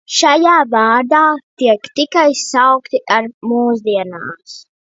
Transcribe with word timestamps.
Šajā 0.19 0.53
vārdā 0.71 1.19
tas 1.63 1.83
tiek 2.01 2.19
saukts 2.41 2.99
arī 3.21 3.33
mūsdienās. 3.53 4.61